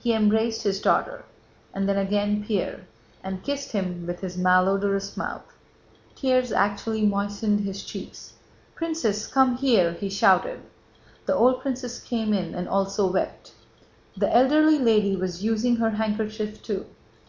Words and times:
He 0.00 0.12
embraced 0.12 0.64
his 0.64 0.80
daughter, 0.80 1.22
and 1.72 1.88
then 1.88 1.96
again 1.96 2.44
Pierre, 2.44 2.80
and 3.22 3.44
kissed 3.44 3.70
him 3.70 4.08
with 4.08 4.18
his 4.18 4.36
malodorous 4.36 5.16
mouth. 5.16 5.54
Tears 6.16 6.50
actually 6.50 7.06
moistened 7.06 7.60
his 7.60 7.84
cheeks. 7.84 8.32
"Princess, 8.74 9.28
come 9.28 9.56
here!" 9.58 9.92
he 9.92 10.10
shouted. 10.10 10.62
The 11.26 11.36
old 11.36 11.60
princess 11.60 12.00
came 12.00 12.32
in 12.34 12.56
and 12.56 12.68
also 12.68 13.06
wept. 13.12 13.52
The 14.16 14.36
elderly 14.36 14.80
lady 14.80 15.14
was 15.14 15.44
using 15.44 15.76
her 15.76 15.90
handkerchief 15.90 16.60
too. 16.60 16.84